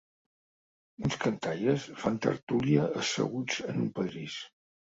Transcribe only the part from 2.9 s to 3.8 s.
asseguts